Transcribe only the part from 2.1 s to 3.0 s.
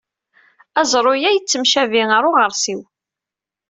ar uɣersiw.